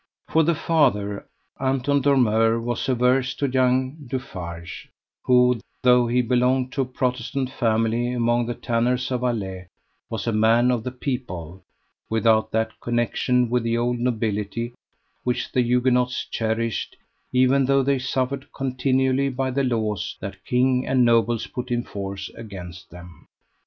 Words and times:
For 0.29 0.41
the 0.41 0.55
father, 0.55 1.27
Anton 1.59 2.01
Dormeur, 2.01 2.59
was 2.59 2.89
averse 2.89 3.35
to 3.35 3.47
young 3.47 3.97
Dufarge, 4.07 4.89
who 5.25 5.59
though 5.83 6.07
he 6.07 6.23
belonged 6.23 6.71
to 6.71 6.81
a 6.81 6.85
Protestant 6.85 7.51
family 7.51 8.11
among 8.11 8.47
the 8.47 8.55
tanners 8.55 9.11
of 9.11 9.21
Alais, 9.21 9.67
was 10.09 10.25
a 10.25 10.31
man 10.31 10.71
of 10.71 10.83
the 10.83 10.89
people, 10.91 11.61
without 12.09 12.49
that 12.49 12.71
connection 12.79 13.47
with 13.47 13.61
the 13.61 13.77
old 13.77 13.99
nobility 13.99 14.73
which 15.23 15.51
the 15.51 15.61
Huguenots 15.61 16.25
cherished, 16.25 16.97
even 17.31 17.65
though 17.65 17.83
they 17.83 17.99
suffered 17.99 18.51
continually 18.51 19.29
by 19.29 19.51
the 19.51 19.63
laws 19.63 20.17
that 20.19 20.43
king 20.45 20.83
and 20.87 21.05
nobles 21.05 21.45
put 21.45 21.69
in 21.69 21.83
force 21.83 22.27
against 22.33 22.89
them. 22.89 23.27